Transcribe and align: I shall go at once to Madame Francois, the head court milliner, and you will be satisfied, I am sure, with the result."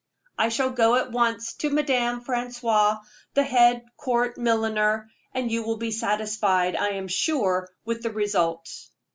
I 0.35 0.49
shall 0.49 0.71
go 0.71 0.95
at 0.95 1.11
once 1.11 1.53
to 1.57 1.69
Madame 1.69 2.21
Francois, 2.21 2.97
the 3.35 3.43
head 3.43 3.85
court 3.97 4.35
milliner, 4.35 5.11
and 5.31 5.51
you 5.51 5.61
will 5.61 5.77
be 5.77 5.91
satisfied, 5.91 6.75
I 6.75 6.93
am 6.93 7.07
sure, 7.07 7.69
with 7.85 8.01
the 8.01 8.09
result." 8.09 8.67